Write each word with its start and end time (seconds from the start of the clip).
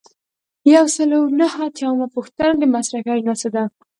یو 0.75 0.85
سل 0.95 1.09
او 1.17 1.23
نهه 1.39 1.59
اتیایمه 1.67 2.07
پوښتنه 2.15 2.51
د 2.57 2.63
مصرفي 2.75 3.09
اجناسو 3.15 3.47
ده. 3.55 3.63